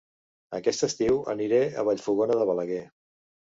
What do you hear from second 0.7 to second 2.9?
estiu aniré a Vallfogona de Balaguer